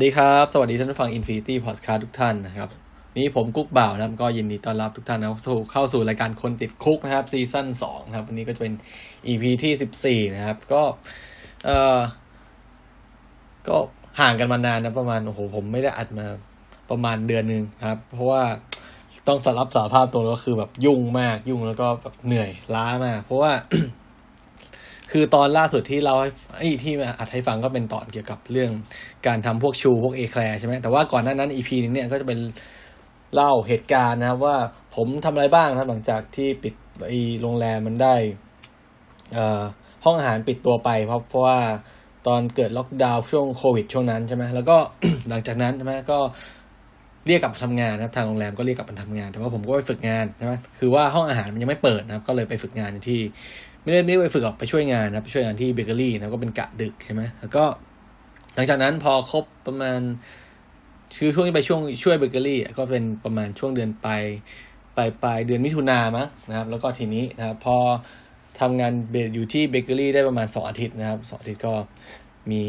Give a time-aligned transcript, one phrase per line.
[0.00, 2.68] วัสดีครับ สวัสดีท่านผู้ฟัง Infinity Podcast ทุกท่านนะครับ
[3.16, 8.74] นี่ผมกุ๊กบ่าวนะครับก็ยินดีต้อนรับทุกท่านนะสู่เข้าสู่รายการคนติดคุกนะครับซีซั่นสองครับวันนี้ก็จะเป็น
[9.26, 10.82] EP ที่สิบสี่นะครับ ก็
[11.64, 11.98] เอ่อ
[13.68, 13.76] ก็
[14.20, 16.26] ห่างกันมานานนะประมาณโอ้โหผมไม่ได้อัดมา
[16.90, 18.42] ประมาณเดือนหนึ่งครับ เพราะว่า
[19.28, 23.52] ต้องสารรับสารภาพตรงก็คือแบบยุ่งมากยุ่งแล้วก็แบบเหนื่อยล้ามาก เพราะว่า
[25.10, 26.14] คือตอนล่าสุดที่เรา
[26.56, 28.70] ไอ้ที่มาอัดให้ฟังก็เป็นตอนเกี่ยวกับเรื่อง
[29.26, 32.40] การทำพวกชูพวกเอแคลใช่ไหมแต่ว่าก่อนหน้านั้นอีพีนึงเนี่ยก็จะเป็น
[33.34, 34.56] เล่าเหตุการณ์นะครับว่า
[34.96, 36.74] ผมทำอะไรบ้างนะหลังจากที่ปิด
[37.06, 38.14] ไอ้โรงแรมมันได้
[39.32, 39.62] เอ่อ
[40.04, 41.58] ห้องอาหารปิดตัวไป เพราะเพราะว่า
[42.26, 44.76] ตอนเกิดล็อกดาวน์ช่วงโควิดช่วงนั้นใช่ไหมแล้วก็
[45.28, 46.18] หลังจากนั้นใช่ไหมก็
[47.26, 53.20] เรียกกลับมาทำงานนะทางโรงแรมก็เรียกกลับมาทำงาน แต่ว่าผมก็ไปฝึกงานใช่ไหมคือว่าห้องอาหารมันยังไม่เปิดนะครับ ก็เลยไปฝึกงานที่
[53.82, 57.64] ไม่ได้ไม่ได้ไปฝึกหรอกไปช่วยงานนะไปช่วยงานที่เบเกอรี่นะก็เป็นกะดึกใช่ไหมแล้วก็
[58.54, 60.00] หลังจากนั้นพอครบประมาณ
[61.16, 64.22] คือช่วงที่ไปช่วงช่วยเบเกอรี่ ก็เป็นประมาณช่วงเดือนปลาย
[64.96, 67.76] ปลายปลายเดือนมิถุนามั้งนะครับ แล้วก็ทีนี้นะครับพอ
[68.60, 71.72] ทำงานเบอยู่ที่เบเกอรี่ได้ประมาณสองอาทิตย์นะครับสองอาทิตย์ก็
[72.50, 72.62] มี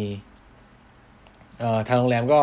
[1.60, 2.42] เอ่อทางโรงแรมก็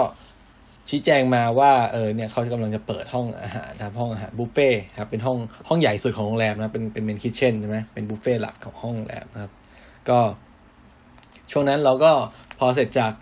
[0.89, 9.53] ชี้แจงมาว่าเออเนี่ยเขากำลังจะเปิดห้องอาหารนะครับห้องอาหารบุฟเฟ่ครับเป็นห้องห้องใหญ่สุดของโรงแรมนะเป็นเป็น main kitchen ใช่ไหมเป็นบุฟเฟ่หลักของห้องโรงแรมนะครับ
[10.09, 10.19] ก็
[11.51, 12.13] ช่วงนั้นเราก็
[12.59, 13.13] พอเสร็จจาก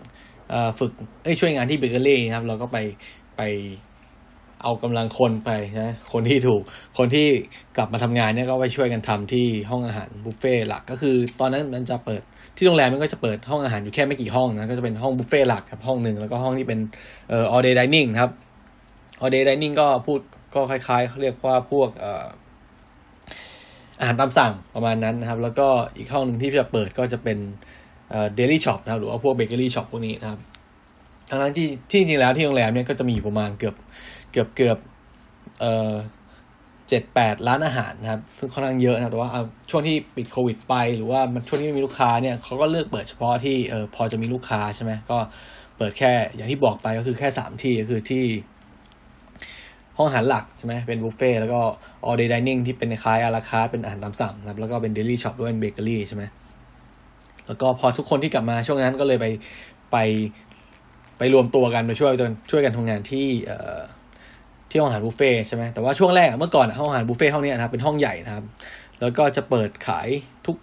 [0.79, 0.91] ฝึก
[1.23, 2.77] เอ้ยช่วยงานที่เบเกอรี่ครับ เราก็ไป
[3.37, 3.41] ไป
[4.63, 5.49] เอากำลังคนไป
[5.81, 6.61] นะคนที่ถูก
[6.97, 7.27] คนที่
[7.77, 12.21] กลับมาทำงานเนี่ยก็ไปช่วยกันทำที่ห้องอาหารบุฟเฟ่หลักก็คือ ตอนนั้นมันจะเปิด
[12.57, 16.79] ที่โรงแรมมันก็จะเปิดห้องอาหารอยู่แค่ไม่กี่ห้องนะก็จะเป็นห้องบุฟเฟ่หลักครับห้องหนึ่งแล้วก็ห้องที่เป็น
[17.29, 18.31] เอ่อ all day dining ครับ
[19.21, 20.19] all day dining ก็พูด
[20.55, 22.25] ก็คล้ายๆเขาเรียกว่าพวกเอ่อ
[23.99, 25.67] อาหารตามสั่งประมาณนั้นนะครับ แล้วก็
[25.97, 27.37] อีกห้องหนึ่งที่จะเปิดก็จะเป็น
[28.09, 30.39] เอ่อ daily shop นะครับหรือว่าพวกเบเกอรี่ช็อปพวกนี้นะครับ
[31.29, 33.75] ทั้งนั้นที่ที่จริงแล้วที่โรงแรมเนี่ยก็จะมีอยู่ประมาณเกือบ
[34.31, 34.77] เกือบเกือบ
[35.59, 35.93] เอ่อ
[36.89, 39.29] เจ็ดแปดร้านอาหารนะครับ ซึ่งค่อนข้างเยอะนะแต่ว่า
[39.69, 45.17] ช่วงที่ปิดโควิดไป หรือว่ามันช่วงที่ไม่มีลูกค้าเนี่ยเขาก็เลือกเปิดเฉพาะที่เออพอจะมีลูกค้าใช่ไหมก็
[45.77, 48.25] เปิดแค่อย่างที่บอกไปก็คือแค่สามที่ก็คือที่
[49.97, 51.59] ห้องอาหารหลักใช่ไหมเป็นบุฟเฟ่แล้วก็
[52.07, 56.23] all day dining ที่เป็นคล้ายอาราคาเป็นอาหารตามสั่งนะครับแล้วก็เป็น daily shop ด้วยเป็นเบเกอรี่ใช่ไหม
[57.47, 59.25] แล้วก็พอทุกคนที่กลับมาช่วงนั้นก็เลยไป
[59.91, 59.97] ไป
[61.17, 62.11] ไปรวมตัวกันไปช่วย
[62.51, 63.79] ช่วยกันทำงานที่เออ
[64.69, 68.45] ที่ห้องอาหารบุฟเฟ่ใช่ไหมแต่ว่าช่วงแรกเมื่อก่อนห้องอาหารบุฟเฟ่ห้องนี้นะครับเป็นห้องใหญ่นะครับ
[69.01, 70.07] แล้วก็จะเปิดขาย
[70.45, 70.55] ทุก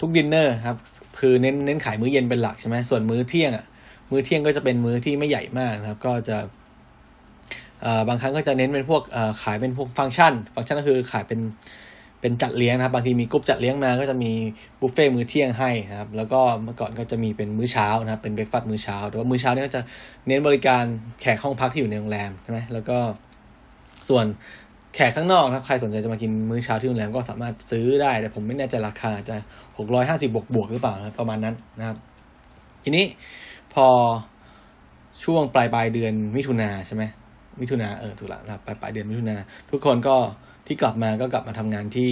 [0.00, 0.76] ทุกดินเนอร์ครับ
[1.20, 3.64] คือเน้นเน้นขายมื้อเย็นเป็นหลักใช่ไหมส่วนมื้อเที่ยงอะ
[4.10, 6.36] มื้อเที่ยงก็จะเป็นมื้อที่ไม่ใหญ่มากนะครับ ก็จะ
[8.08, 9.02] บางครั้งก็จะเน้นเป็นพวก
[9.42, 11.40] ขายเป็นพวก function function ก็คือขายเป็น
[12.20, 14.32] เป็นจัดเลี้ยงนะครับ บางทีมีกรุ๊ปจัดเลี้ยงมาก็จะมี
[14.80, 19.80] บุฟเฟ่มื้อเที่ยงให้นะครับ แล้วก็เมื่อก่อนก็จะมีเป็นมื้อเช้านะครับ เป็น breakfast มื้อเช้า แต่ว่ามื้อเช้านี่ก็จะ
[20.26, 20.84] เน้นบริการ
[21.20, 22.96] แขกห้องพักที่อยู่ในโรงแรมใช่ไหมแล้วก็
[24.08, 24.24] ส่วน
[24.94, 29.36] แขกข้างนอกนะครับ ใครสนใจจะมากินมื้อเช้าที่โรงแรมก็สามารถซื้อได้ แต่ผมไม่แน่ใจราคาจะ
[29.78, 31.96] หกร้อยห้าสิบบวกบวกหรือเปล่านะประมาณนั้นนะครับ
[32.84, 33.04] ทีนี้
[33.74, 33.86] พอ
[35.24, 37.02] ช่วงปลายปลายเดือนมิถุนาใช่ไหม
[37.60, 39.36] มิถุนาเออถูกละครับปลายปลายเดือนมิถุนา
[39.70, 40.16] ทุกคนก็
[40.66, 42.10] ที่กลับมาก็กลับมาทำงานที่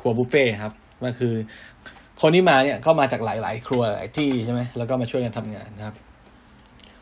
[0.00, 0.72] ครัวบุฟเฟ่ครับ
[1.04, 1.34] ก็คือ
[2.20, 5.96] คนที่มาเนี่ยก็มาจากหลาย ๆ ครัวหลายที่ใช่ไหมแล้วก็มาช่วยกันทำงานนะครับ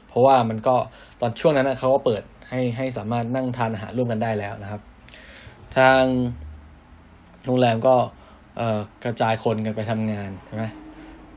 [0.09, 0.75] เพราะว่ามันก็
[1.21, 4.81] ตอนช่วงนั้นเขาก็เปิดให้ให้สามารถนั่งทานอาหารร่วมกันได้แล้วนะครับ
[5.77, 6.03] ทาง
[7.45, 7.95] โรงแรมก็
[9.05, 10.65] กระจายคนกันไปทำงานใช่ไหม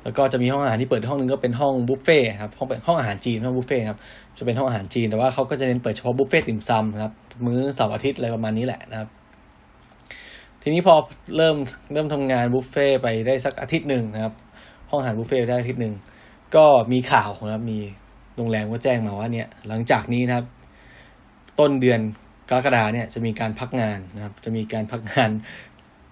[0.06, 4.00] แล้วก็จะมีห้องอาหารที่เปิดห้องนึงก็เป็นห้องบุฟเฟ่ครับห้องเป็นห้องอาหารจีนห้องบุฟเฟ่ครับ
[4.38, 7.14] จะเป็นห้องอาหารจีนแต่ว่าเขาก็จะเน้นเปิดเฉพาะบุฟเฟ่ติ่มซำครับ
[7.46, 9.10] มื้อเสาร์อาทิตย์อะไรประมาณนี้แหละนะครับ
[10.62, 10.96] ทีนี้พอ
[11.38, 11.56] เริ่ม
[11.94, 14.34] เริ่มทำงานบุฟเฟ่ไปได้สักอาทิตย์หนึ่งนะครับ
[14.90, 15.94] ห้องอาหารบุฟเฟ่ได้อาทิตย์หนึ่ง
[16.56, 17.80] ก็มีข่าวนะครับมี
[18.36, 20.46] โรงแรมก็แจ้งมาว่าเนี่ยหลังจากนี้นะครับ
[21.60, 22.00] ต้นเดือน
[22.50, 25.30] กรกฎาเนี่ยจะมีการพักงานนะครับ จะมีการพักงาน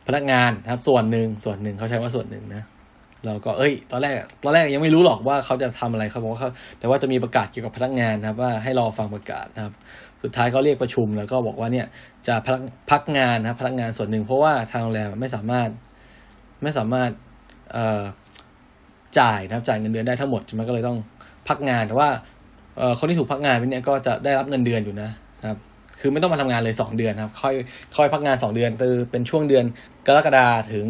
[0.08, 2.64] พนักงานนะครับ ส่วนหนึ่งส่วนหนึ่งเขาใช้ว่าส่วนหนึ่งนะ
[3.26, 6.50] เราก็เอ้ย ตอนแรก ตอนแรกยังไม่รู้หรอกว่าเขาจะทำอะไรเขาบอกว่าเขา
[6.80, 9.74] แต่ว่าจะมีประกาศเกี่ยวกับพนักงานนะครับ ว่าให้รอฟังประกาศนะครับ
[10.24, 11.88] สุดท้ายเขาเรียกประชุมแล้วก็บอกว่าเนี่ย
[12.28, 12.60] จะพัก
[12.92, 15.70] พักงานนะครับพนักงานส่วนหนึ่ง เพราะว่าทางโรงแรมไม่สามารถ
[16.64, 17.10] ไม่สามารถ
[17.72, 18.04] เอ่อ
[19.20, 20.98] จ่ายนะครับจ่ายเงินเดือนได้ทั้งหมดมันก็เลยต้อง
[21.48, 22.10] พักงานแต่ว่า
[22.78, 25.10] เอ่อคนที่ถูกพักงานไปเนี่ยก็จะได้รับเงินเดือนอยู่นะ
[25.48, 25.58] ครับ
[26.00, 27.56] คือไม่ต้องมาทำงานเลยสองเดือนครับ ค่อย
[27.96, 29.66] ค่อยพักงานสองเดือนคือเป็นช่วงเดือน
[30.08, 30.86] กรกฎาถึง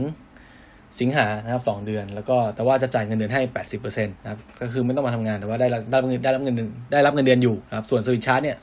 [1.00, 6.56] สิงหานะครับสองเดือน แล้วก็แต่ว่าจะจ่ายเงินเดือนให้แปดสิบเปอร์เซ็นต์นะครับก็คือไม่ต้องมาทำงานแต่ว่าได้รับได้รับเงินได้รับเงิน
[6.94, 8.58] ได้รับเงินเดือนอยู่นะครับส่วนสวิตชาร์เนี่ย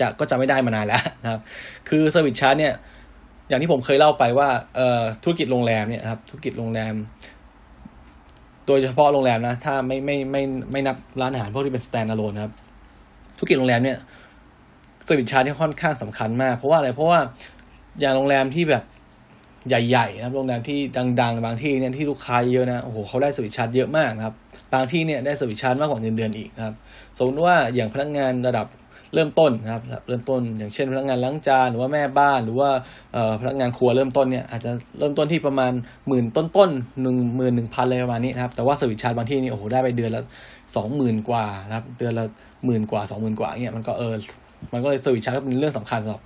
[0.00, 1.40] จะก็จะไม่ได้มานานแล้วนะครับ
[1.88, 2.72] คือเซอร์วิสชาร์จเนี่ย
[3.48, 6.94] อย่างที่ผมเคยเล่าไปว่าเอ่อธุรกิจโรงแรมเนี่ยครับธุรกิจโรงแรม
[8.66, 10.42] โดยเฉพาะโรงแรมนะถ้าไม่ไม่ไม่
[10.72, 12.52] ไม่นับร้านอาหารพวกที่เป็น stand alone นครับ
[13.38, 13.98] ธุรกิจโรงแรมเนี่ย
[15.04, 17.20] service charge ที่ค่อนข้างสำคัญมาก เพราะว่าอะไรเพราะว่า
[18.00, 18.82] อย่างโรงแรมที่แบบ
[19.68, 20.78] ใหญ่ๆนะครับโรงแรมที่
[21.20, 24.34] ดัง ๆ บางที่เนี่ยที่ลูกค้าเยอะนะโอ้โหเขาได้ service charge เยอะมากนะครับ
[24.74, 26.74] บางที่เนี่ยได้ service charge มากกว่าเงินเดือนอีกนะครับ
[27.16, 28.66] สมมติว่าอย่างพนักงานระดับ
[29.14, 32.70] เริ่มต้นนะครับเริ่มต้น อย่างเช่นพนักงานล้างจานหรือว่าแม่บ้าน หรือว่า
[33.40, 35.72] พนักงานครัวเริ่มต้นเนี่ยอาจจะเริ่มต้นที่ประมาณ
[36.08, 36.70] หมื่นต้นต้น
[37.02, 40.22] หนึ่งหมื่นหนึ่งพันเลยประมาณนี้นะครับแต่ว่าสวิตชาร์จบางที่นี่โอ้โหได้ไปเดือนละ
[40.76, 42.24] สองหมื่นกว่านะครับเดือนละ
[42.64, 44.14] หมื่นกว่าสองหมื่นกว่าเนี่ยมันก็เออ
[44.72, 46.22] มันก็เลยสวิตชาร์จก็เป็นเรื่องสำคัญสำหรับ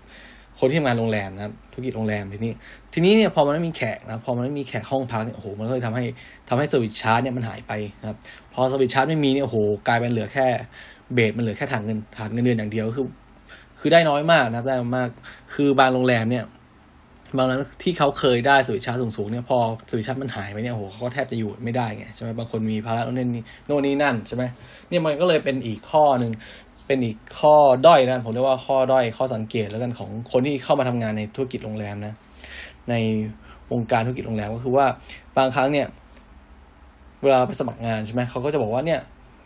[0.58, 2.52] คนที่ทำงานโรงแรมนะครับ ธุรกิจโรงแรมทีนี้
[2.92, 6.04] ทีนี้เนี่ยพอมันไม่มีแขกนะพอมันไม่มีแขกห้องพักเนี่ยโอ้โหมันก็เลยทำให้
[6.48, 8.16] ทำให้สวิตชาร์จเนี่ยมันหายไปนะครับ
[8.52, 9.56] พอสวิตชาร์จไม่มีเนี่ยโอ้โห
[9.88, 10.46] กลายเป็นเหลือแค่
[11.14, 13.06] เบสมันเหลือแค่ฐานเงินฐานเงินเดือนอย่างเดียวคือ
[13.80, 15.08] คือได้น้อยมากนะครับได้มาก
[15.54, 16.44] คือบางโรงแรมเนี่ย
[17.36, 19.58] บางร้านที่เขาเคยได้สวิชาร์จสูงๆเนี่ยพอ
[19.90, 24.44] สวิชาร์จมันหายไปเนี่ยโอ้โหเขาแทบจะอยู่ไม่ได้ไงใช่ไหมบางคนมีภาระโน่นนี่โน่นนี่นั่นใช่ไหม
[24.88, 26.32] เนี่ยมันก็เลยเป็นอีกข้อหนึ่ง
[26.86, 27.54] เป็นอีกข้อ
[27.86, 32.14] ด้อยนะผมเรียกว่าข้อด้อยข้อสังเกตแล้วกันของคนที่เข้ามาทำงานในธุรกิจโรงแรมนะ
[32.90, 32.94] ใน
[33.72, 34.86] วงการธุรกิจโรงแรมก็คือว่า
[35.36, 35.86] บางครั้งเนี่ย
[37.22, 39.00] เวลาไปสมัครงานใช่ไหมเขาก็จะบอกว่าเนี่ย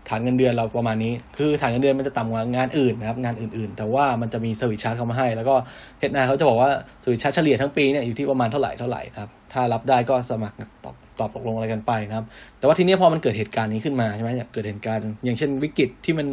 [0.08, 5.54] ฐานเงินเดือนเราประมาณนี้ คือฐานเงินเดือนมันจะต่ำกว่างานอื่นนะครับ งานอื่น ๆ แต่ว่ามันจะมี service charge เข้ามาให้ แล้วก็
[5.99, 6.70] head นะเขาจะบอกว่า
[7.00, 10.89] service charge เฉลี่ยทั้งปีเนี่ยอยู่ที่ประมาณเท่าไหร่เท่าไหร่ครับ ถ้ารับได้ก็สมัครตอ
[11.20, 12.26] ตอบตกลงอะไรกันไปนะครับ
[12.58, 16.26] แต่ว่าทีนี้พอมันเกิดเหตุการณ์นี้ขึ้นมาใช่ไหมเกิดเหตุการณ์อย่างเช่นวิกฤตที่มัน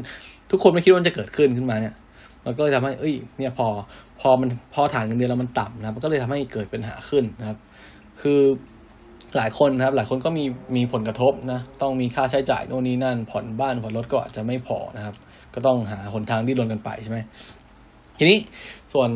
[0.51, 1.93] ทุกคนไม่คิดว่าจะเกิดขึ้นขึ้นมาเนี่ย
[2.45, 3.67] มันก็เลยทำให้เอ้ยเนี่ยพอ
[4.21, 7.57] พอมันพอฐานเงินเดือนเรามันต่ำนะมันก็เลยทำให้เกิดปัญหาขึ้นนะครับ
[8.21, 8.41] คือ
[9.37, 10.45] หลายคนนะครับ หลายคนก็มี
[10.75, 15.15] มีผลกระทบนะ ต้องมีค่าใช้จ่ายโน่นนี่นั่น ผ่อนบ้านผ่อนรถก็อาจจะไม่พอนะครับ
[15.53, 17.19] ก็ต้องหาหนทางที่รนกันไปใช่ไหม
[18.19, 18.37] ทีนี้
[18.93, 19.09] ส่วน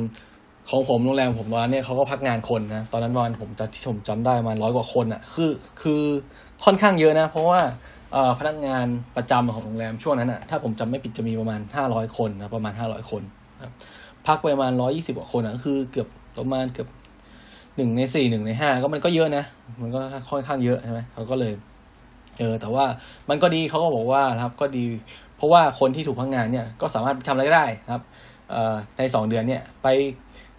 [0.69, 6.02] ของผมโรงแรมผมตอนนั้นเนี่ยเขาก็พักงานคนนะตอนนั้นวันผมจะที่ผมจำได้มาร้อยกว่าคนอะ่ะคือคือ
[6.66, 7.60] ค่อนข้างเยอะนะ เพราะว่า
[8.40, 8.86] พนักงาน
[9.16, 13.22] ประจำของโรงแรมช่วงนั้นอะ่ะถ้าผมจำไม่ผิดจะมีประมาณห้าร้อยคนนะประมาณห้าร้อยคน
[14.28, 16.88] พักไปประมาณร้อยี่สิบกว่าคนอะ่ะคือเกือบประมาณเกือบ
[17.78, 19.44] หนึ่งในสี่หนึ่งในห้าก็มันก็เยอะนะ
[19.81, 20.00] มันก็
[20.30, 21.54] ค่อนข้างเยอะใช่ไหมเขาก็เลย
[22.40, 22.86] เออแต่ว่า
[23.30, 24.86] มันก็ดีเขาก็บอกว่าครับก็ดี
[25.38, 28.04] เพราะว่าคนที่ถูกพักงานเนี่ยก็สามารถทำอะไรก็ได้ครับ
[28.98, 29.88] ในสองเดือนเนี่ยไป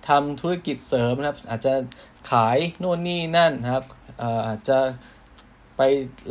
[0.09, 1.73] ทำธุรกิจเสริมนะครับ อาจจะ
[2.31, 3.85] ขายโน่นนี่นั่นนะครับ
[4.47, 4.79] อาจจะ
[5.77, 5.83] ไป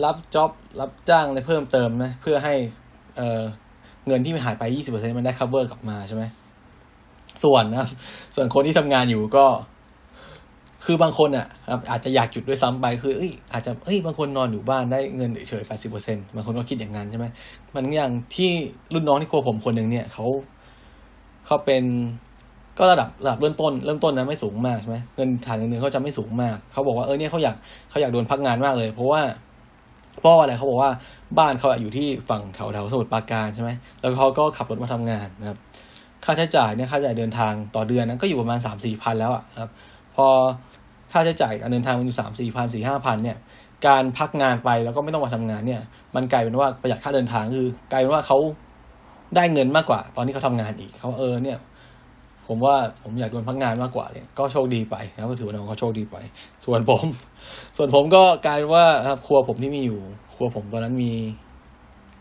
[0.04, 2.54] รับจ็อบรับจ้างอะไรเพิ่มเติมนะเพื่อให้
[3.18, 6.24] เเงินที่มันหายไปยี่สิบเปอร์เซ็นมันได้ cover กลับมาใช่ไหม
[7.44, 7.88] ส่วนนะ
[8.36, 9.46] ส่วนคนที่ทำงานอยู่ก็
[10.86, 11.48] คือบางคนอะ
[11.92, 17.26] อาจจะอยากหยุดด้วยซ้ำไปคือเอ้ยอาจจะเอ้ยบางคนนอนอยู่บ้านได้เงินเฉยแปดสิบเปอร์เซ็นบางคนก็คิดอย่างนั้นใช่ไหม
[17.74, 18.52] มันอย่างที่
[18.94, 20.26] รุ่นน้องที่ครัวผมคนหนึ่งเนี่ยเขา
[21.46, 21.84] เขาเป็น
[22.78, 27.56] ก็ระดับระดับเริ่มต้นเริ่มต้นนะไม่สูงมากใช่ไหมเงินฐานเงินเดือนเขาจะไม่สูงมาก เขาบอกว่าเออเนี่ยเขาอยาก
[27.90, 29.22] เขาอยากโดนพักงานมากเลย เพราะว่า
[30.20, 30.92] เพราะอะไรเขาบอกว่า
[31.40, 35.58] บ้านเขาอยู่ที่ฝั่งแถวแถวสมุทรปราการใช่ไหมแล้วเขาก็ขับรถมาทำงานนะครับ
[36.26, 39.70] ค่าใช้จ่ายเนี่ยค่าใช้จ่ายเดินทางต่อเดือนนั้นก็อยู่ประมาณสามสี่พันแล้วอะครับ
[40.16, 40.28] พอ
[41.12, 43.38] ค่าใช้จ่ายการเดินทางมันอยู่สามสี่พันสี่ห้าพันเนี่ย
[43.88, 45.82] การพักงานไปแล้วก็ไม่ต้องมาทำงานเนี่ย
[46.16, 48.38] มันกลายเป็นว่าประหยัดค่าเดินทางคือกลายเป็นว่าเขา
[49.36, 51.58] ได้เงินมากกว่า ตอนที่เขาทำงานอีกเขาเออเนี่ย
[52.48, 56.18] ผมว่าผมอยากโดนพักงานมากกว่าเนี่ยก็โชคดีไปนะก็ถือว่าน้องเขาโชคดีไป
[56.66, 57.06] ส่วนผม
[57.78, 60.00] ส่วนผมก็กลายว่าครับครัวผมที่มีอยู่
[60.36, 61.12] ครัวผมตอนนั้นมี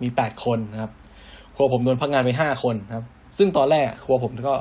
[0.03, 0.91] มีแปดคนนะครับ
[1.57, 3.05] ครัวผมโดนพักงานไปห้าคนครับ
[3.39, 4.55] ซึ่งตอนแรกครัวผมก็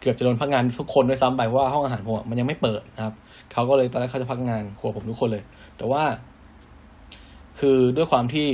[0.00, 3.14] เกือบจะโดนพักงานทุกคนด้วยซ้ำไปว่าห้องอาหารผมมันยังไม่เปิดนะครับ
[3.52, 5.44] เขาก็เลยตอนแรกเขาจะพักงานครัวผมทุกคนเลย
[5.78, 6.02] แต่ว่า
[7.60, 8.46] คือด้วยความที่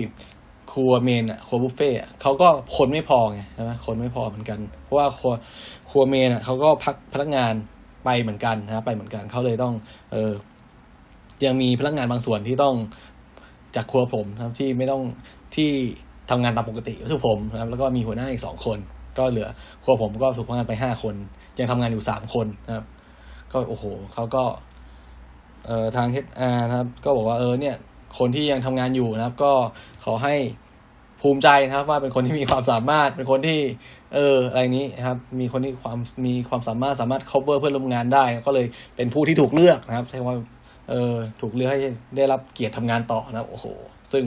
[0.72, 5.32] ครัวเมนอะครัวบุฟเฟ่อะเขาก็คนไม่พอไงใช่ไหมคนไม่พอเหมือนกัน เพราะว่าครัว
[5.90, 7.52] ครัวเมนอะเขาก็พักพนักงาน
[8.04, 9.74] ไปเหมือนกันนะไปเหมือนกันเขาเลยต้อง
[10.12, 10.32] เออ
[11.44, 12.74] ยังมีพนักงานบางส่วนที่ต้อง
[13.76, 15.02] จากครัวผมนะครับที่ไม่ต้อง
[15.56, 15.70] ที่
[16.30, 18.78] ทำงานตามปกติก็คือผมนะครับ แล้วก็มีหัวหน้าอีกสองคน
[19.18, 19.48] ก็เหลือ
[19.84, 21.14] ครัวผมก็ถูกพักงานไปห้าคน
[21.58, 22.84] ยังทำงานอยู่สามคนนะครับ
[23.52, 24.44] ก็โอ้โหเขาก็
[25.66, 27.76] เอ่อทางเฮดอาร์นะครับ ก็บอกว่าเออเนี่ย
[28.18, 29.52] คนที่ยังทำงานอยู่นะครับ ก็
[30.04, 30.34] ขอให้
[31.20, 33.58] ภูมิใจนะครับ ว่าเป็นคนที่มีความสามารถ เป็นคนที่
[34.14, 38.66] เอออะไรนี้นะครับ มีคนที่ความมีความสามารถสามารถ cover เพื่อนร่วมงานได้ ก็เลย
[38.96, 40.34] เป็นผู้ที่ถูกเลือกนะครับใช่ว่า
[40.90, 41.80] เออถูกเลือกให้
[42.16, 43.66] ได้รับเกียรติทำงานต่อนะครับโอ้โห
[44.12, 44.24] ซึ่ง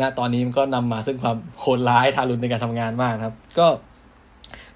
[0.00, 3.66] ณตอนนี้มันก็นำมาซึ่งความโหดร้ายทารุณในการทำงานมากครับ ก็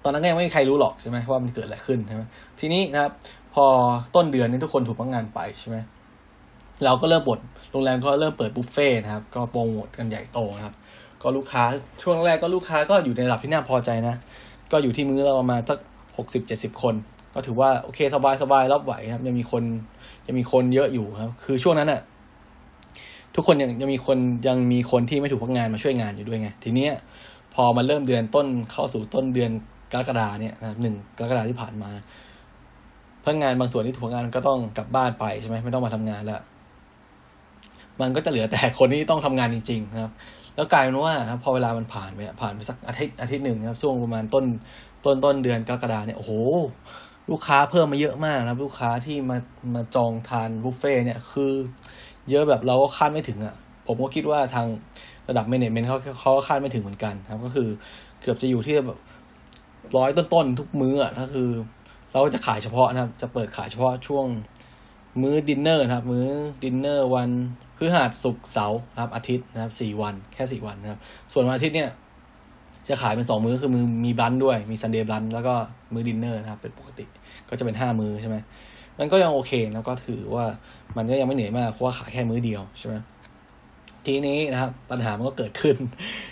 [0.04, 2.23] ตอนนั้นก็ยังไม่มีใครรู้หรอกใช่ไหมว่ามันเกิดอะไรขึ้นใช่ไหม
[2.61, 3.12] ทีนี้นะครับ
[3.54, 3.66] พอ
[4.14, 5.76] ต้นเดือนนี้ทุกคนถูกพักงานไปใช่ไหม
[6.84, 7.38] เราก็เริ่มบด
[7.72, 10.75] โรงแรมก็เริ่มเปิดบุฟเฟ่นะครับ ก็โปรโมทกันใหญ่โตนะครับ
[11.22, 11.64] ก็ลูกค้า
[12.02, 14.14] ช่วงแรกก็ลูกค้าก็อยู่ในระดับที่น่าพอใจนะ
[14.72, 15.78] ก็อยู่ที่มื้อเราประมาณสัก
[16.16, 16.94] หกสิบเจ็ดสิบคน
[17.34, 19.62] ก็ถือว่าโอเคสบายสบายรับไหวครับ ยังมีคน
[20.26, 22.00] ยังมีคนเยอะอยู่ครับ คือช่วงนั้นอะ่ะ
[23.34, 24.18] ทุกคนยังยังมีคน
[24.49, 26.92] ยังมีคนที่ไม่ถูกพักงานมาช่วยงานอยู่ด้วยไง ทีเนี้ย
[27.54, 29.50] พอมาเริ่มเดือนต้นเข้าสู่ต้นเดือน
[29.92, 31.90] กรกฎาเนี่ยนะหนึ่งกรกฎาที่ผ่านมา
[33.25, 36.40] พนักงานบางส่วนที่ถูกงานก็ต้องกลับบ้านไปใช่ไหมไม่ต้องมาทำงานแล้ว
[38.00, 40.12] มันก็จะเหลือแต่คนที่ต้องทำงานจริงๆนะครับ
[40.57, 44.45] แล้วกลายเป็นว่าพอเวลามันผ่านไปผ่านไปสักอาทิตย์อาทิตย์หนึ่งครับช่วงประมาณต้น
[45.04, 46.33] ต้นต้นเดือนกรกฎาเนี่ยโอ้โห
[47.30, 49.37] ลูกค้าเพิ่มมาเยอะมากนะครับ ลูกค้าที่มา
[49.75, 51.52] มาจองทานบุฟเฟ่เนี่ยคือ
[52.30, 53.54] เยอะแบบเราก็คาดไม่ถึงอะ่ะ
[53.87, 54.66] ผมก็คิดว่าทาง
[55.28, 57.69] ระดับเมเนจเมนต์เขาเขาก็คาดไม่ถึงเหมือนกันครับ ก็คือ
[58.21, 58.99] เกือบจะอยู่ที่แบบ
[59.97, 61.50] ร้อยต้นๆทุกมื้ออะก็คือ
[62.12, 64.26] เราจะขายเฉพาะนะครับ จะเปิดขายเฉพาะช่วง
[65.21, 66.26] มื้อดินเนอร์นะครับ มื้อ
[66.62, 67.30] ดินเนอร์วัน
[67.80, 71.00] พฤหัสศุกร์เสาร์นะครับอาทิตย์นะครับสี่วันแค่สี่วันนะครับ
[71.32, 71.88] ส่วนวันอาทิตย์เนี่ย
[72.88, 75.54] จะขายเป็นสองมื้อคือมื้อมี brunch ด้วยมี Sunday brunch แล้วก็
[75.92, 77.04] มื้อดินเนอร์นะครับ เป็นปกติ
[77.49, 78.37] ก็จะเป็นห้ามื้อใช่ไหม
[78.99, 80.44] มันก็ยังโอเคแล้วก็ถือว่า
[80.96, 82.94] มันก็ยังไม่เหนื่อยมากเพราะว่าขายแค่มื้อเดียวใช่ไหม
[84.06, 85.76] ทีนี้นะครับปัญหามันก็เกิดขึ้น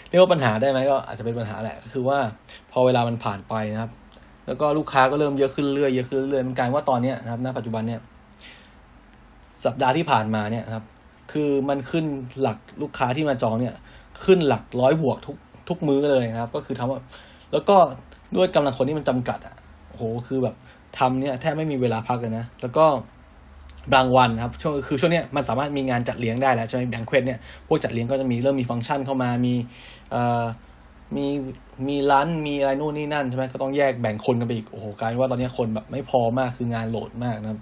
[0.09, 2.19] เรียกว่าปัญหาได้ไหมก็อาจจะเป็นปัญหาแหละก็คือว่า
[2.73, 3.91] พอเวลามันผ่านไปนะครับ
[4.47, 8.01] แล้วก็ลูกค้าก็เริ่มเยอะขึ้นเรื่อยเยอะขึ้นเรื่อยมันกลายว่าตอนเนี้ยนะครับณปัจจุบันเนี่ย
[9.65, 10.85] สัปดาห์ที่ผ่านมาเนี่ยครับ
[11.33, 12.05] คือมันขึ้น
[12.41, 13.75] หลักลูกค้าที่มาจองเนี่ย
[14.25, 15.37] ขึ้นหลักร้อยบวกทุก
[15.69, 17.01] ทุกมื้อเลยนะครับ ก็คือทำว่า
[17.53, 17.77] แล้วก็
[18.37, 19.55] ด้วยกำลังคนที่มันจำกัดอะ
[19.89, 20.55] โอ้โหคือแบบ
[20.99, 22.85] ทำเนี่ยแทบไม่มีเวลาพักเลยนะ แล้วก็
[23.95, 29.55] บางวันครับช่วงคือช่วงเนี้ยมันสามารถมีงานจัดเลี้ยงได้แล้วใช่ไหมแบงเควสเนี่ยพวกจัดเลี้ยงก็จะมีเริ่มมีฟังก์ชันเข้ามามี
[30.11, 30.43] เอ่อ
[31.17, 31.27] มี
[31.89, 37.61] มีร้านมีอะไรนู่นนี่นั่นใช่ไหมก็ต้องแยกแบ่งคนกันไปอีกโอ้โหกลายว่าตอนนี้คนแบบไม่พอมากคืองานโหลดมากนะครับ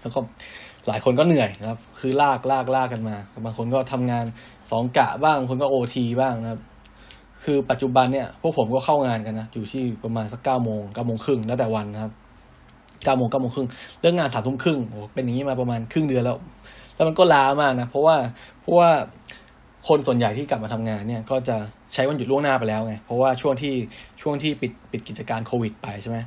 [0.00, 0.20] แล้วก็
[0.88, 4.24] หลายคนก็เหนื่อยนะครับ คือลากลากลากกันมา บางคนก็ทำงาน
[4.70, 6.60] สองกะบ้างบางคนก็โอทีบ้างนะครับ
[7.44, 12.12] คือปัจจุบันเนี่ยพวกผมก็เข้างานกันนะอยู่ที่ประมาณสักเก้าโมงเก้าโมงครึ่งแล้วแต่วันนะครับ
[13.04, 13.68] เก้าโมงเก้าโมงครึ่ง
[14.00, 16.36] เรื่องงานสามทุ่มครึ่งโอ้เป็นอย่างนี้มาประมาณครึ่งเดือนแล้ว
[16.94, 18.16] แล้วมันก็ล้ามากนะเพราะว่า
[18.60, 18.88] เพราะว่า
[19.88, 21.56] คนส่วนใหญ่ที่กลับมาทำงานเนี่ย ก็จะ
[21.94, 23.74] ใช้วันหยุดล่วงหน้าไปแล้วไงเพราะว่าช่วงที่
[24.22, 26.18] ช่วงที่ปิดปิดกิจการโควิด ไปใช่ไหม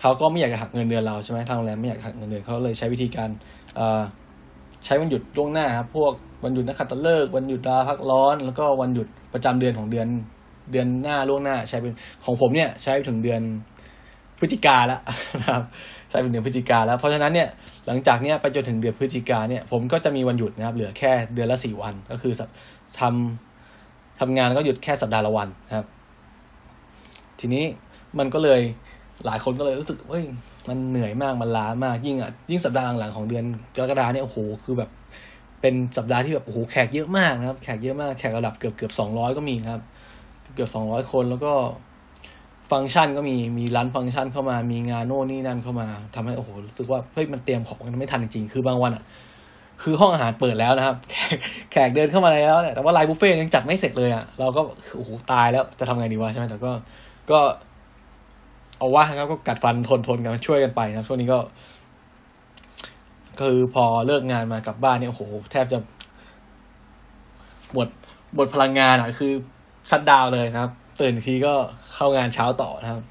[0.00, 3.28] เขาก็ไม่อยากจะหักเงินเดือนเราใช่ไหมทางโรงแรมไม่อยากหักเงินเดือนเขาเลยใช้วิธีการ
[4.84, 6.12] ใช้วันหยุดล่วงหน้าครับพวก
[6.44, 10.08] วันหยุดนักขัตฤกษ์วันหยุดลาพักร้อน แล้วก็วันหยุดประจำเดือนของเดือน
[10.72, 11.92] เดือนหน้าล่วงหน้า ใช้เป็น
[12.24, 13.40] ของผมเนี่ยใช้ไปถึงเดือน
[14.38, 15.00] พฤศจิกาแล้ว
[15.40, 15.62] นะครับ
[16.10, 17.48] ใช้เป็นเดือนพฤศจิกาแล้ว เพราะฉะนั้นเนี่ย
[17.86, 22.32] หลังจากเนี้ยไปจนถึงเดือนพฤศจิกาเนี่ยผมก็จะมีวันหยุดนะครับเหลือแค่เดือนละสี่วันก็คือ
[23.00, 25.86] ทำทำงานก็หยุดแค่สัปดาห์ละวันนะครับ
[27.40, 27.64] ทีนี้
[28.18, 28.60] มันก็เลย
[29.26, 30.24] หลายคนก็เลยรู้สึกเฮ้ย
[30.68, 33.44] มันเหนื่อยมากมันล้ามากยิ่งอะยิ่งสัปดาห์หลังๆของเดือน
[33.76, 34.90] กรกฎาเนี่ยโอ้โหคือแบบ
[35.60, 39.82] เป็นสัปดาห์ที่แบบโอ้โหแขกเยอะมากนะครับ แขกเยอะมากแขกระดับเกือบเกือบสองร้อยก็มีครับ
[40.54, 41.52] เกือบสองร้อยคนแล้วก็
[42.70, 49.04] ฟังก์ชันก็มีมีร้านฟังก์ชันเข้ามามีงานโน่นนี่นั่นเข้ามาทำให้โอ้โหรู้สึกว่าเฮ้ยมันเตรียมของกันไม่ทันจริงๆคือบางวันอะ
[49.82, 51.36] คือห้องอาหารเปิดแล้วนะครับ แขก
[51.72, 54.60] แขกเดินเข้ามาแล้วเนี่ยแต่ว่าไลน์บุฟเฟ่ยังจัดไม่เสร็จเลยอะเราก็
[54.96, 56.72] โอ้โหตายแล้วจะทำไงดีวะใช่ไหมแต่ก็
[57.30, 57.38] ก็
[58.80, 61.38] เอาว่าครับก็กัดฟันทนทนกันช่วยกันไปนะช่วงนี้ก็
[63.40, 65.22] คือพอเลิกงานมากลับบ้านเนี่ยโอ้โห
[65.52, 65.78] แทบจะ
[67.72, 67.88] หมด
[68.34, 69.32] หมดพลังงานอะ คือ
[69.90, 71.54] ชัดดาวเลยนะครับตื่นทีก็
[71.94, 73.02] เข้างานเช้าต่อนะครับ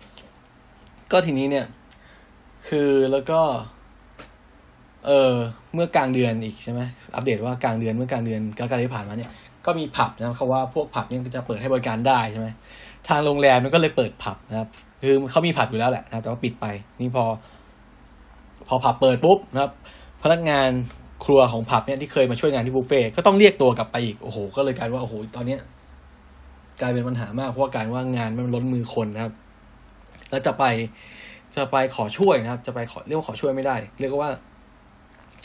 [1.11, 1.65] ก็ทีนี้เนี่ย
[2.67, 3.41] คือแล้วก็
[5.07, 5.33] เออ
[5.73, 6.81] เมื่อกลางเดือนอีกใช่ไหม
[7.15, 9.31] อัปเดตว่ากลางเดือนเมื่อกลางเดือนกรกฎาคมที่ผ่านมาเนี่ย
[9.65, 12.47] ก็มีผับนะครับเขาว่าพวกผับเนี่ยจะเปิดให้บริการได้ใช่ไหม
[13.07, 14.67] ทางโรงแรมมันก็เลยเปิดผับนะครับ
[15.01, 16.65] คือเขามีผับอยู่แล้วแหละนะครับ แต่ว่าปิดไป
[17.01, 17.25] นี่พอ
[18.67, 19.71] พอผับเปิดปุ๊บนะครับ
[20.23, 20.69] พนักงาน
[21.25, 25.59] ครัวของผับเนี่ยที่เคยมาช่วยงานที่บุฟเฟ่ก็ต้องเรียกตัวกลับไปอีก โอ้โห ก็เลยกลายว่า โอ้โห ตอนเนี้ย
[26.81, 29.33] กลายเป็นปัญหามากเพราะว่าการว่างงานมันล้นมือคนนะครับ
[30.29, 30.63] แล้วจะไป
[31.55, 34.31] จะไปขอช่วยนะครับ จะไปขอเรียกว่าขอช่วยไม่ได้ เรียกว่า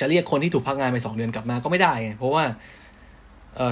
[0.00, 2.44] จะเรียกคนที่ถูกพักงานไปสองเดือนกลับมาก็ไม่ได้ไงเพราะว่า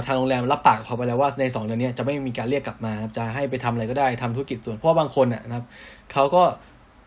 [0.07, 5.65] ทางโรงแรมรับปากเขาไปแล้วว่าในสองเดือนนี้จะไม่มีการเรียกกลับมา จะให้ไปทำอะไรก็ได้ทำธุรกิจส่วนเพราะบางคนนะครับ
[6.13, 6.43] เขาก็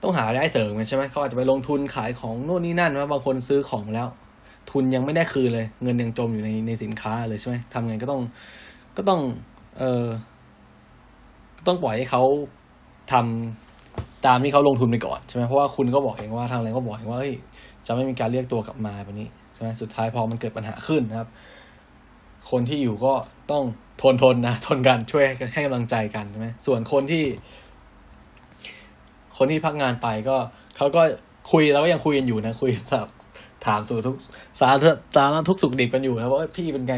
[0.03, 4.07] ต้องหารายได้เสริมใช่ไหมเขาอาจจะไปลงทุนขายของโน่นนี่นั่นว่าบางคนซื้อของแล้ว
[4.71, 8.21] ทุนยังไม่ได้คืนเลย เงินยังจมอยู่ในในสินค้าเลยใช่ไหมทำไงก็ต้อง
[8.97, 9.21] ก็ต้อง
[9.79, 10.07] เอ่อ
[11.67, 12.23] ต้องปล่อยให้เขา
[13.13, 17.21] ทำตามที่เขาลงทุนไปก่อนใช่ไหมเพราะว่าคุณก็บอกเองว่าทางอะไรก็บอกเองว่า
[17.87, 21.29] จะไม่มีการเรียกตัวกลับมาแบบนี้ใช่ไหมสุดท้ายพอมันเกิดปัญหาขึ้นนะครับ
[22.51, 23.15] คนที่อยู่ก็
[23.51, 23.65] ต้อง
[24.03, 25.25] ทนทนนะทนกันช่วย
[25.55, 27.25] ให้กำลังใจกันใช่ไหมส่วนคนที่
[29.37, 30.37] คนที่พักงานไปก็
[30.77, 31.03] เขาก็
[31.53, 33.09] คุยเราก็ยังคุยกันอยู่นะคุยแบบ
[33.67, 34.17] ถามสู่ทุก
[34.61, 34.77] สาร
[35.17, 36.95] สารทุกสุขดิบกันอยู่นะว่าพี่เป็นไง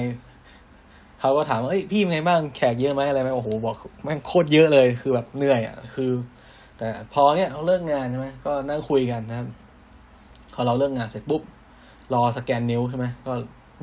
[1.21, 6.11] เขาก็ถามว่าเอ้ยพี่เป็นไงบ้างแขกเยอะไหมอะไรไหมโอ้โหบอกแม่งโคตรเยอะเลยคือแบบเหนื่อยอะคือ
[6.79, 9.47] แต่พอเนี่ยเขาเลิกงานใช่ไหมก็นั่งคุยกันนะครับ
[10.55, 11.43] พอเราเลิกงานเสร็จปุ๊บ
[12.15, 13.33] รอสแกนนิ้วใช่ไหมก็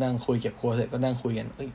[0.04, 1.70] นั่งคุยเก็บครัวเสร็จก็นั่งคุยกันเอ้ย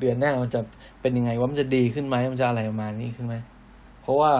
[0.00, 0.60] เดือนหน้ามันจะ
[1.00, 3.34] เป็นยังไงว่ามันจะดีขึ้นไหมมันจะอะไรประมาณนี้ขึ้นไหม
[4.02, 4.32] เพราะว่า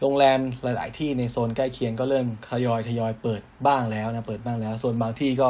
[0.00, 5.48] โรงแรมหลาย ๆ ที่ในโซนใกล้เคียงก็เริ่มทยอยทยอยเปิดบ้างแล้วนะเปิดบ้างแล้ว ส่วนบางที่ก็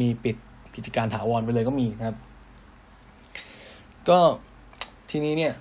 [0.00, 0.36] มีปิด
[0.74, 2.16] กิจการถาวรไปเลยก็มีนะครับ
[4.08, 4.18] ก็
[5.10, 5.52] ทีนี้เนี่ย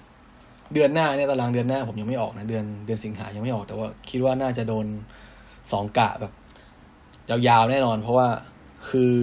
[0.73, 4.85] เดือนหน้าเนี่ยตารางเดือนหน้าผมยังไม่ออกนะเดือนเดือนสิงหายังไม่ออกแต่ว่าคิดว่าน่าจะโดน
[5.71, 6.31] สองกะแบบ
[7.29, 8.27] ยาว ๆ แน่นอน เพราะว่า
[8.89, 9.13] คือ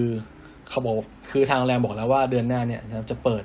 [0.73, 0.97] เขาบอก
[1.31, 3.45] คือทางโรงแรมบอกแล้วว่าเดือนหน้าเนี่ยจะเปิด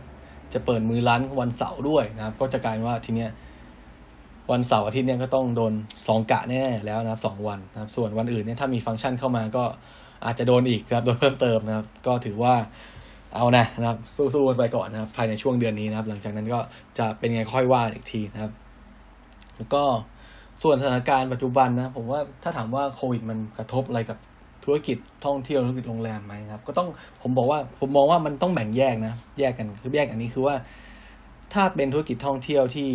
[0.54, 3.30] จะเปิดมือร้านวันเสาร์ด้วยนะครับ ก็จะกลายว่าทีเนี้ย
[4.52, 5.74] วันเสาร์อาทิตย์เนี่ยก็ต้องโดน
[6.08, 9.64] สองกะแน่แล้วนะครับสองวันนะครับ ส่วนวันอื่นเนี่ยถ้ามีฟังก์ชันเข้ามาก็
[10.26, 12.54] อาจจะโดนอีกครับโดนเพิ่มเติมนะครับ ก็ถือว่า
[13.36, 16.60] เอานะนะครับ สู้ๆกันไปก่อนนะครับ ภายในช่วงเดือนนี้นะครับ หลังจากนั้นก็
[17.00, 18.52] จะเป็นไงค่อยว่าอีกทีนะครับ
[19.58, 19.84] แล้วก็
[20.64, 24.18] ส่วนสถานการณ์ปัจจุบันนะผมว่าถ้าถามว่าโควิดมันกระทบอะไรกับ
[24.70, 26.88] ธุรกิจท่องเที่ยวธุรกิจโรงแรมไหมครับ ก็ต้อง
[27.22, 30.56] ผมบอกว่าผมมองว่ามันต้องแบ่งแยกนะ แยกกันคือแยกอันนี้คือว่า
[31.54, 32.92] ถ้าเป็นธุรกิจท่องเที่ยวที่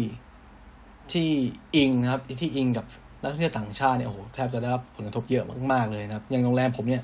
[1.12, 1.28] ที่
[1.76, 2.84] อิงนะครับที่อิงกับ
[3.22, 7.02] นักท่องเที่ยวต่างชาติเนี่ยโอ้โหแทบจะได้รับผลกระทบเยอะมากๆเลยนะครับ อย่างโรงแรมผมเนี่ย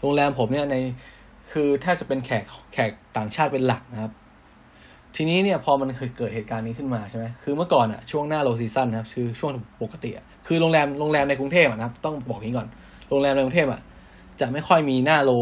[0.00, 0.76] โรงแรมผมเนี่ยใน
[1.52, 4.12] คือแทบจะเป็นแขกแขกต่างชาติเป็นหลักนะครับ
[5.16, 9.50] ทีนี้เนี่ยพอมันเคยเกิดเหตุการณ์นี้ขึ้นมาใช่ไหมคือเมื่อก่อนอะช่วงหน้า low season นะครับคือช่วง
[9.82, 12.68] ปกติอะคือโรงแรมโรงแรมในกรุงเทพนะครับ ต้องบอกอย่างนี้ก่อน
[13.10, 13.80] โรงแรมในกรุงเทพอะ
[14.40, 15.32] จะไม่ค่อยมีหน้า low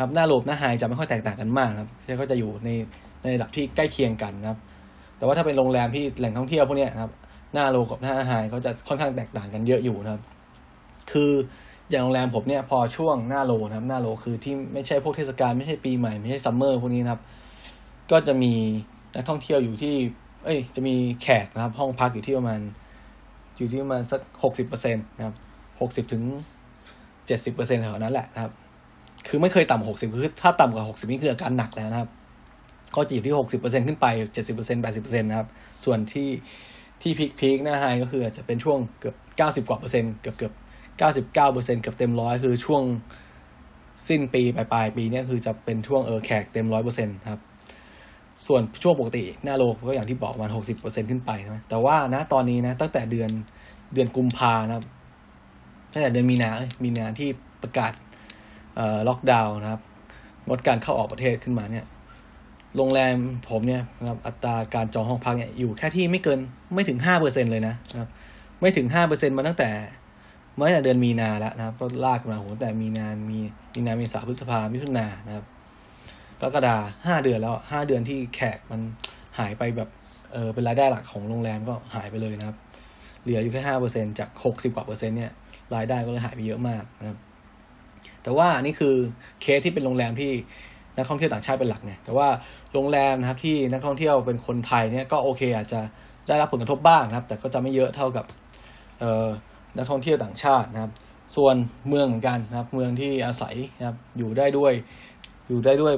[0.00, 1.88] ครับหน้า low หน้า high จะไม่ค่อยแตกต่างกันมากครับ
[2.20, 2.68] ก็จะอยู่ใน
[3.22, 4.58] ในระดับที่ใกล้เคียงกันนะครับ
[5.18, 7.10] แต่ว่าถ้าเป็นโรงแรมที่แหล่งท่องเที่ยวพวกนี้ครับ
[7.54, 10.22] หน้า low กับหน้า high ก็จะค่อนข้างแตกต่างกันเยอะอยู่นะครับ
[11.12, 11.32] คือ
[11.90, 17.22] อย่างโรงแรมผมเนี่ยพอช่วงหน้า low นะครับ หน้า low คือที่ไม่ใช่พวกเทศกาลไม่ใช่ปีใหม่ไม่ใช่ summer พวกนี้นะครับ
[18.10, 18.52] ก็จะมี
[19.14, 19.94] นักท่องเที่ยวอยู่ที่
[20.44, 22.60] เอ้ย จะมีแขกนะครับ ห้องพักอยู่ที่ประมาณ
[23.56, 25.34] อยู่ที่ประมาณสักหกสิบเปอร์เซ็นต์นะครับ
[25.80, 26.22] หกสิบถึง
[27.28, 28.52] เจ็ดสิบเปอร์เซ็นต์แถวนั้นแหละนะครับ
[29.28, 32.10] คือไม่เคยต่ำหกสิบคือถ้าต่ำกว่าหกสิบนี่คืออาการหนักแล้วนะครับ
[32.96, 35.48] ก็จะอยู่ที่หกสิบเปอร์เซ็นขึ้นไปเจ็ดสิบเปอร์เซ็นแปดสิบเปอร์เซ็นต์นะครับ
[35.84, 36.28] ส่วนที่
[37.02, 40.52] ที่ peak peak หน้า high ก็คืออาจจะเป็นช่วงเกือบเก้าสิบกว่าเปอร์เซ็นต์เกือบเกือบ
[40.98, 42.82] เก้าสิบเก้าเปอร์เซ็นต์เกือบเต็มร้อยคือช่วง
[44.08, 47.40] สิ้นปีปลายปลายปีเนี่ยคือจะเป็นช่วงเออแขกเต็มร้อยเปอร์เซ็นต์ครับ
[48.46, 53.30] ส่วนช่วงปกติหน้าโลก็อย่างที่บอกประมาณหกสิบเปอร์เซ็นขึ้นไปนะแต่ว่านะตอนนี้นะตั้งแต่เดือน
[53.94, 54.84] เดือนกุมภานะครับ
[55.92, 57.28] ตั้งแต่เดือนมีนาเอ้ยมีนาที่
[57.62, 57.92] ประกาศ
[58.76, 59.80] เอ่อล็อกดาวน์นะครับ
[60.48, 61.84] งดการเข้าออกประเทศขึ้นมาเนี่ย
[62.76, 63.16] โรงแรม
[63.48, 66.38] ผมเนี่ยนะครับอัตราการจองห้องพักเนี่ยอยู่แค่ที่ไม่เกิน
[66.74, 68.08] ไม่ถึงห้าเปอร์เซ็นเลยนะครับ
[68.60, 69.70] ไม่ถึงห้าเปอร์เซ็นมาตั้งแต่
[70.54, 73.38] เมื่อเดือนมีนาแล้วนะครับก็ลากมาโหแต่มีนามี
[73.74, 75.44] มีนามีสาพฤษภามิถุนานะครับ
[76.40, 78.80] กรกฎาห้าเดือนแล้วห้าเดือนที่แขกมัน
[79.38, 79.88] หายไปแบบ
[80.32, 82.56] เออเป็นรายได้หลักของโรงแรมก็หายไปเลยนะครับ
[83.22, 85.32] เหลืออยู่แค่ห้าเปอร์เซ็นจากหกสิบกว่าเปอร์เซ็นต์เนี่ย
[85.74, 87.18] รายได้ก็เลยหายไปเยอะมากนะครับ
[88.22, 88.94] แต่ว่านี่คือ
[89.40, 90.32] เคสที่เป็นโรงแรมที่
[90.96, 92.28] นักท่องเที่ยวต่างชาติเป็นหลักไงแต่ว่า
[92.72, 95.80] โรงแรมนะครับที่นักท่องเที่ยวเป็นคนไทยเนี่ยก็โอเค อาจจะ
[96.28, 98.24] ได้รับผลกระทบบ้างนะครับ แต่ก็จะไม่เยอะเท่ากับ
[99.76, 100.92] นักท่องเที่ยวต่างชาตินะครับ
[101.36, 101.54] ส่วน
[101.88, 104.72] เมืองเหมือนกันนะครับ เมืองที่อาศัยนะครับอยู่ได้ด้วย
[105.48, 105.92] อยู่ได้ด้วย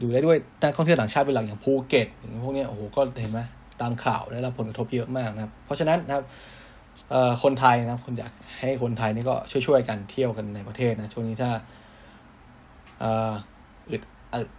[0.00, 3.40] อยู่ได้ด้วยนักท่องเที่ยวต่างชาติเป็นหลักอย่างภูเก็ตอย่างพวกนี้โอ้โหก็เห็นไหม
[3.80, 6.24] ตามข่าวได้รับผลกระทบเยอะมากนะครับ เพราะฉะนั้นนะครับ
[7.42, 11.50] คนไทยนะครับคนอยากให้คนไทยนี่ก็ช่วยๆกันเที่ยวกันในประเทศนะช่วงนี้ถ้า
[13.00, 13.32] เอ่อ
[13.90, 14.02] อึด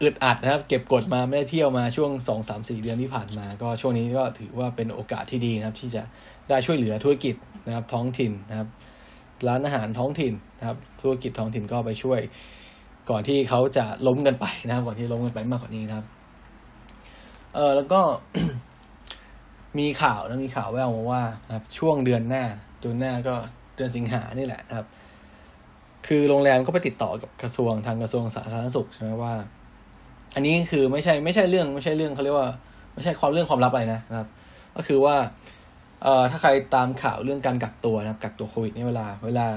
[0.01, 6.03] อึดอัดนะครับ เก็บกดมาไม่ได้เที่ยวมาช่วงสองสามสี่เดือนที่ผ่านมา ก็ช่วงนี้ก็ถือว่าเป็นโอกาสที่ดีนะครับ ที่จะ
[6.49, 7.35] ได้ช่วยเหลือธุรกิจ
[7.67, 8.67] นะครับ ท้องถิ่นนะครับ
[9.47, 12.19] ร้านอาหารท้องถิ่นนะครับ ธุรกิจท้องถิ่นก็ไปช่วย
[13.09, 16.05] ก่อนที่เขาจะล้มกันไปนะครับ ก่อนที่ล้มกันไปมากกว่านี้นะครับ
[17.55, 18.01] เออแล้วก็
[19.79, 22.43] มีข่าวนะมีข่าวแววมาว่าครับช่วงเดือนหน้า
[22.81, 23.35] เดือนหน้าก็
[23.75, 24.87] เดือนสิงหานี่แหละครับ
[26.07, 29.33] คือโรงแรมก็ไปติดต่อกับกระทรวงทางกระทรวงสาธารณสุขใช่ไหมว่า
[30.35, 32.49] อันนี้คือไม่ใช่ไม่ใช่เรื่องไม่ใช่เรื่องเขาเรียกว่า
[32.93, 34.27] ไม่ใช่ความเรื่องความลับอะไรนะครับ
[34.75, 35.15] ก็คือว่า
[36.03, 39.47] เอ่อถ้าใครตามข่าวเรื่องการกักตัวนะครับ กักตัวโควิดนี่เวลา เวลา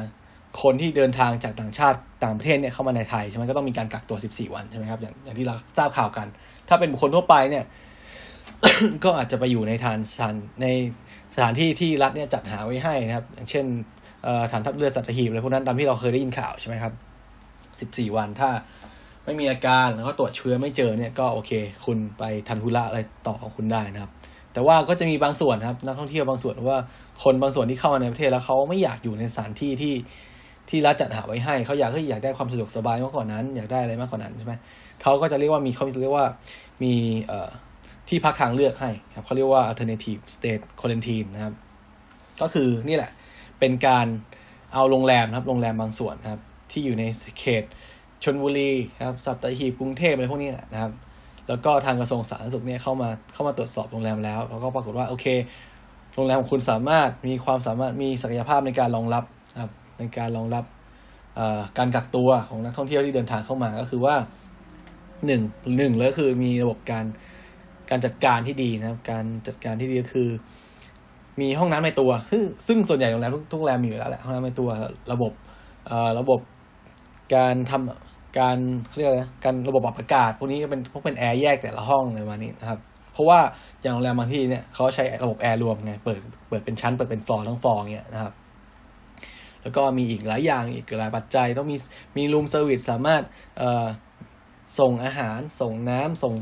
[0.63, 6.27] คนที่เดินทางจากต่างชาติต่างประเทศเนี่ยเข้ามาในไทยใช่ไหมก็ต้องมีการกักตัว 14 วันใช่ไหมครับอย่างอย่างที่เราทราบข่าวกัน
[6.69, 7.65] ถ้าเป็นบุคคลทั่วไปเนี่ย
[9.05, 10.67] ก็อาจจะไปอยู่ในฐานสถานใน
[11.35, 13.67] สถานที่ที่รัฐเนี่ยจัดหาไว้ให้นะครับ อย่างเช่น
[14.53, 16.93] ฐานทัพเรือสัตหีบอะไรพวกนั้นตามที่เราเคยได้ยินข่าวใช่ไหมครับ
[18.11, 18.51] 14วันถ้า
[19.25, 21.51] ไม่มีอาการแล้วก็ตรวจเชื้อไม่เจอเนี่ยก็โอเค
[21.87, 24.11] คุณไปทันทุระอะไรต่อของคุณได้นะครับ
[24.53, 26.79] แต่ว่าก็จะมีบางส่วนครับนักท่องเที่ยวบางส่วนว่า
[27.25, 29.95] คนบางส่วนที่เข้ามาในประเทศแล้วเขาไม่อยากอยู่ในสถานที่ที่
[30.69, 34.55] ที่รัฐจัดหาไว้ให้เขาอยากก็อยากได้ความสะดวกสบายมากกว่านั้น อยากได้อะไรมากกว่านั้นใช่ไหม
[35.03, 36.27] เขาก็จะเรียกว่ามีเขาเรียกว่า
[36.83, 36.95] มี
[37.27, 37.51] เอ่อ
[38.09, 41.55] ที่พักทางเลือกให้ครับเขาเรียกว่า alternative state quarantine นะครับ
[42.41, 43.11] ก็คือนี่แหละ
[43.59, 44.07] เป็นการ
[44.73, 46.41] เอาโรงแรมนะครับ โรงแรมบางส่วนนะครับ
[46.71, 47.05] ที่อยู่ใน
[47.41, 47.65] เขต
[48.25, 50.93] ชนบุรีนะครับ สัตหีบกรุงเทพอะไรพวกนี้แหละนะครับ
[51.49, 55.27] แล้วก็ทางกระทรวงสาธารณสุขเนี่ยเข้ามาเข้ามาตรวจสอบโรงแรมแล้ว แล้วก็ปรากฏว่าโอเค
[56.15, 59.25] โรงแรมของคุณสามารถมีความสามารถมีศักยภาพในการรองรับ
[59.63, 60.65] ครับ ในการรองรับ
[61.79, 64.15] การกักตัวของนักท่องเที่ยวที่เดินทางเข้ามาก็คือว่า
[65.27, 65.43] หนึ่ง
[65.77, 67.05] หนึ่งเลยคือมีระบบการ
[67.91, 70.29] การจัดการที่ดีนะครับ การจัดการที่ดีก็คือ
[71.41, 72.11] มีห้องน้ำในตัว
[72.67, 74.69] ซึ่งส่วนใหญ่โรงแรมทุกโรงแรมมีอยู่แล้วแหละห้องน้ำในตัว
[75.13, 75.33] ระบบ
[76.19, 76.41] ระบบ
[77.35, 78.59] การทำการ
[78.97, 82.79] เรียกอะไรการระบบปรับอากาศ พวกนี้ก็เป็นพวกเป็นแอร์แยกแต่ละห้องอะไรมานี้นะครับ
[83.13, 83.41] เพราะว่า
[83.83, 88.33] อย่างโรงแรมบางที่เนี่ยเขาใช้ระบบแอร์รวมไงเปิดเปิดเป็นชั้นเปิดเป็นฟลอร์ทั้งฟลอร์เงี้ยนะครับ
[89.63, 91.77] แล้วก็มีอีกหลายอย่างอีกหลายปัจจัยต้องมี
[92.17, 93.23] มี room service สามารถ
[94.79, 96.35] ส่งอาหารส่งน้ำส่ง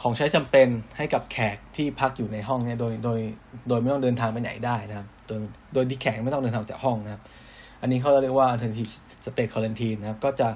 [0.00, 3.20] ของใช้จำเป็นให้กับแขกที่พักอยู่ในห้องเนี่ยโดยโดย
[3.68, 5.38] โดยไม่ต้องเดินทางไปไหนได้นะครับ โดย
[5.74, 7.22] โดยที่แขกไม่ต้องเดินทางจากห้องนะครับ
[7.80, 8.90] อันนี้เขาเรียกว่า alternative
[9.26, 10.48] state quarantine นะครับ ก็จะ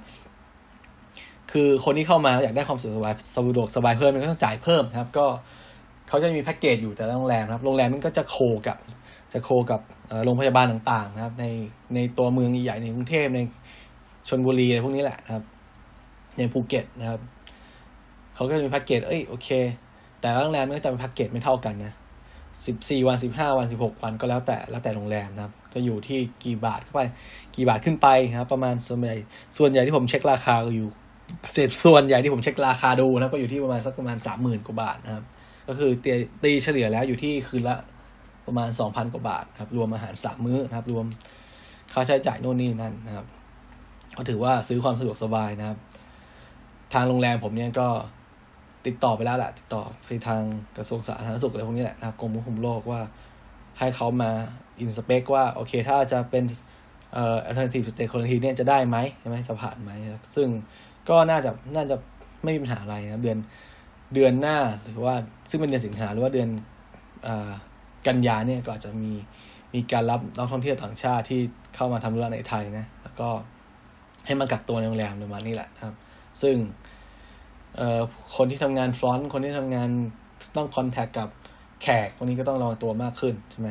[1.52, 5.26] คือคนที่เข้ามาอยากได้ความสะดวกสบายสะดวกสบายเพิ่มมันก็ต้องจ่ายเพิ่มนะครับ ก็
[6.08, 8.78] เขาจะมีแพ็กเกจอยู่แต่โรงแรมครับโรงแรมมันก็จะโคกับ
[9.32, 9.80] จะโคกับ
[10.24, 11.46] โรงพยาบาลต่างๆ นะครับ ใน
[11.94, 13.40] ในตัวเมืองใหญ่ในกรุงเทพใน
[14.28, 15.44] ชนบุรีอะไรพวกนี้แหละครับ
[16.38, 17.20] ในภูเก็ตนะครับ
[18.34, 19.48] เขาก็จะมีแพ็กเกจเอ้ยโอเค
[20.20, 21.92] แต่ละโรงแรมก็จะมีแพ็กเกจไม่เท่ากันนะ
[22.66, 27.02] สิบสี่วันสิบห้าวันสิบหกวันก็แล้วแต่แล้วแต่โรงแรมนะครับ ก็อยู่ที่กี่บาทเข้าไป
[27.56, 29.16] กี่บาทขึ้นไปนะครับ ประมาณส่วนใหญ่
[29.58, 30.88] ส่วนใหญ่ที่ผมเช็คราคาก็อยู่
[31.52, 35.24] เศษส่วนใหญ่ที่ผมเช็คราคาดูนะก็อยู่ที่ประมาณสักประมาณสามหมื่นกว่าบาทนะครับ
[35.68, 36.10] ก็คือตี
[36.42, 37.76] ตีเฉลี่ยแล้วอยู่ที่คืนละ
[38.46, 41.06] ประมาณสองพันกว่าบาทครับ รวมอาหารสามมื้อนะครับ รวม
[41.92, 43.26] ค่าใช้จ่ายโน่นนี่นั่นนะครับ
[44.16, 45.78] ก็ถือว่าซื้อความสะดวกสบายนะครับ
[46.92, 47.88] ทางโรงแรมผมเนี่ยก็
[48.86, 50.42] ติดต่อไปแล้วแหละติดต่อไปทาง
[50.76, 53.00] กระทรวงสาธารณสุขอะไรพวกนี้แหละนะครับกรมควบคุมโรคว่า
[53.78, 54.30] ให้เขามา
[54.80, 56.44] อินสเปกว่า โอเคถ้าจะเป็น
[57.12, 59.90] เอ่อ alternative state quarantine เนี่ยจะได้ไหมใช่ไหมจะผ่านไหม
[60.36, 60.48] ซึ่ง
[61.08, 61.96] ก็น่าจะน่าจะ
[62.44, 63.38] ไม่มีปัญหาอะไรนะเดือน
[64.14, 65.14] เดือนหน้าหรือว่า
[65.50, 66.48] ซึ่งเป็นเดือนสิงหาหรือว่าเดือน
[68.06, 69.12] กันยาเนี่ยก็อาจจะมี
[69.74, 71.40] มีการรับนักท่องเที่ยวต่างชาติที่
[71.74, 73.28] เข้ามาทำธุระในไทยนะแล้วก็
[74.26, 75.94] ให้มากักตัวในโรงแรมประมาณนี้แหละครับ
[76.42, 76.56] ซึ่ง
[77.76, 78.00] เอ่อ
[78.36, 79.88] คนที่ทำงานฟรอนต์คนที่ทำงาน
[80.56, 81.28] ต้องคอนแทคกับ
[81.82, 83.68] แขกคนนี้ก็ต้องระวังตัวมากขึ้นใช่ไหม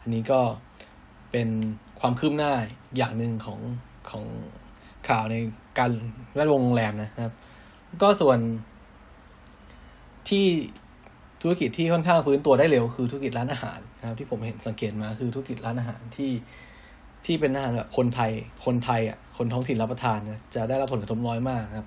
[0.00, 0.40] อันนี้ก็
[1.30, 1.48] เป็น
[2.00, 2.52] ความคืบหน้า
[2.96, 3.60] อย่างหนึ่งของ
[4.10, 4.24] ของ
[5.08, 5.36] ข่าวใน
[5.78, 5.90] การ
[6.34, 7.34] แวดวงโรงแรมนะครับ
[8.02, 8.38] ก็ส่วน
[10.28, 10.46] ที่
[11.42, 16.32] ธุรกิจที่ค่อนข้างฟื้นตัวได้เร็วคือธุรกิจร้านอาหารนะครับ ที่ผมเห็นสังเกตมาคือธุรกิจร้านอาหารที่
[17.26, 18.32] ที่เป็นอาหารแบบคนไทย
[18.64, 21.86] คนไทยอะคนท้องถิ่นรับประทานนะจะได้รับผลกระทบน้อยมากครับ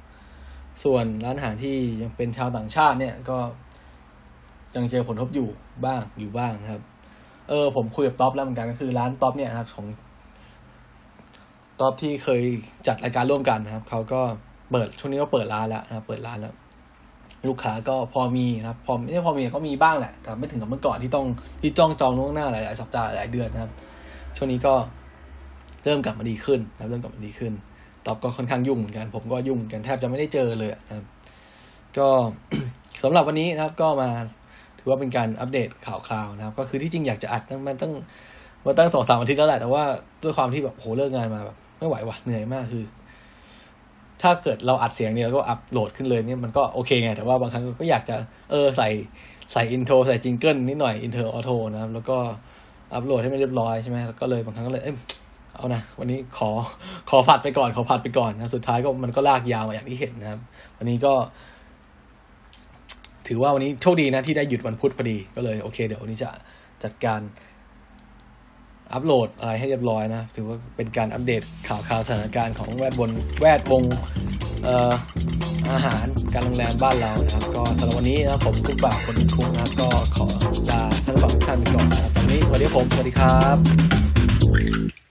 [0.83, 3.37] ส่วนร้านอาหารที่ยังเป็นชาวต่างชาติเนี่ยก็
[4.75, 5.49] ยังเจอผลกระทบอยู่
[5.85, 6.81] บ้างอยู่บ้างนะครับ
[7.49, 9.87] เออ ผมคุยกับท็อปแล้วเหมือนกันก็คือร้านท็อปเนี่ยครับ ของ
[11.79, 12.41] ท็อปที่เคย
[12.87, 14.21] จัดรายการร่วมกันนะครับ เขาก็
[14.71, 16.53] เปิดช่วงนี้ก็เปิดร้านแล้วนะครับเปิดร้านแล้ว
[17.47, 21.25] ลูกค้าก็พอมีนะครับ พอไม่ใช่พอมีก็มีบ้างแหละแต่ไม่ถึงกับเมื่อก่อนที่ต้อง
[21.61, 23.71] ที่จ้องจองล่วงหน้าหลาย ๆ สัปดาห์หลายเดือนนะครับ
[24.37, 24.73] ช่วงนี้ก็
[25.83, 27.53] เริ่มกลับมาดีขึ้นนะครับเริ่มกลับมาดีขึ้น
[28.05, 31.05] ตอบก็ค่อนข้างยุ่งเหมือนกัน ผมก็ยุ่งเหมือนกันแทบจะไม่ได้เจอเลยนะครับ
[31.97, 32.07] ก็
[33.03, 34.09] สำหรับวันนี้นะครับก็มา
[34.79, 37.91] ถือว่าเป็นการอัปเดตข่าวคราวนะครับ ก็คือที่จริงอยากจะอัดมันตั้ง
[38.65, 39.83] มาตั้งสองสามอาทิตย์แล้วแหละแต่ว่า
[40.23, 42.85] ด้วยความที่แบบโหเลิกงานมาแบบไม่ไหวว่ะเหนื่อยมากคือ
[44.21, 48.15] ถ้าเกิดเราอัดเสียงเนี่ยแล้วก็อัปโหลดขึ้นเลยเนี่ยมันก็โอเคไง แต่ว่าบางครั้งก็อยากจะ
[48.51, 48.89] เออใส่
[49.53, 52.17] ใส่ intro ใส่ jingle นิดหน่อย intro outro นะครับ แล้วก็
[52.93, 54.93] อัปโหลดให้มันเรียบร้อยใช่ไหมแล้วก็เลยบางครั้งก็เลยเอ้
[55.55, 56.49] เอานะวันนี้ขอ
[57.09, 60.39] ขอผัดไปก่อน ขอผัดไปก่อนนะสุดท้ายก็มันก็ลากยาวมาอย่างที่เห็นนะครับ
[60.77, 61.13] วันนี้ก็
[63.27, 66.29] ถือว่าวันนี้โชคดีนะที่ได้หยุดวันพุธพอดีก็เลยโอเค เดี๋ยววันนี้จะ
[66.83, 67.19] จัดการ
[68.93, 73.09] อัปโหลดอะไรให้เรียบร้อยนะ ถือว่าเป็นการอัปเดตข่าวข่าวสถานการณ์ของแวดวง
[73.41, 73.83] แวดวง
[74.67, 74.93] ออ
[75.71, 80.25] อาหารการโรงแรมบ้านเรานะครับ ก็สำหรับวันนี้นะผมทุกบ่าวคนคุ้งนะก็ขอ
[80.71, 85.02] ลาท่านผู้ฟังทุกท่านไปก่อนนะครับสำหรับนี้สวัสดีผมสวัสดีครับ